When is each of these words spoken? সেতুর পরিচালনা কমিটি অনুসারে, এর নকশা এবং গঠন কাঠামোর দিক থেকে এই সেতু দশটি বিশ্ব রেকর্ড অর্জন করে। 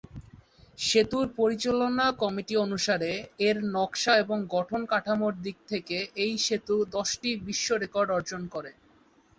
সেতুর 0.79 1.25
পরিচালনা 1.37 2.05
কমিটি 2.21 2.55
অনুসারে, 2.57 3.11
এর 3.47 3.57
নকশা 3.75 4.13
এবং 4.23 4.37
গঠন 4.55 4.81
কাঠামোর 4.91 5.33
দিক 5.45 5.57
থেকে 5.69 5.97
এই 6.23 6.33
সেতু 6.45 6.75
দশটি 6.95 7.29
বিশ্ব 7.47 7.67
রেকর্ড 7.83 8.09
অর্জন 8.11 8.41
করে। 8.53 8.71